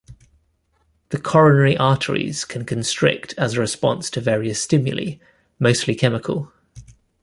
[1.09, 5.17] The coronary arteries can constrict as a response to various stimuli,
[5.59, 6.51] mostly chemical.